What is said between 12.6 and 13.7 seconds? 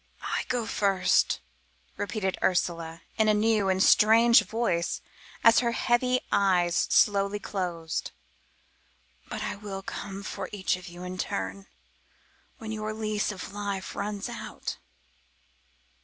your lease of